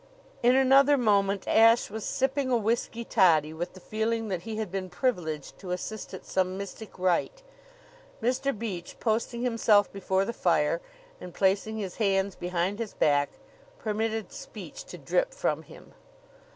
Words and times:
In 0.41 0.55
another 0.55 0.97
moment 0.97 1.47
Ashe 1.47 1.91
was 1.91 2.03
sipping 2.03 2.49
a 2.49 2.57
whisky 2.57 3.05
toddy, 3.05 3.53
with 3.53 3.73
the 3.73 3.79
feeling 3.79 4.29
that 4.29 4.41
he 4.41 4.55
had 4.55 4.71
been 4.71 4.89
privileged 4.89 5.59
to 5.59 5.69
assist 5.69 6.11
at 6.11 6.25
some 6.25 6.57
mystic 6.57 6.97
rite. 6.97 7.43
Mr. 8.19 8.57
Beach, 8.57 8.99
posting 8.99 9.43
himself 9.43 9.93
before 9.93 10.25
the 10.25 10.33
fire 10.33 10.81
and 11.19 11.35
placing 11.35 11.77
his 11.77 11.97
hands 11.97 12.35
behind 12.35 12.79
his 12.79 12.95
back, 12.95 13.29
permitted 13.77 14.31
speech 14.31 14.85
to 14.85 14.97
drip 14.97 15.35
from 15.35 15.61
him. 15.61 15.93